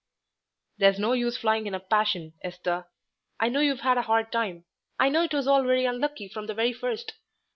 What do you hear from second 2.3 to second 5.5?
Esther. I know you've had a hard time. I know it was